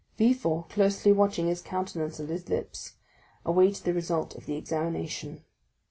[0.17, 2.93] Villefort, closely watching his countenance and his lips,
[3.45, 5.43] awaited the result of the examination.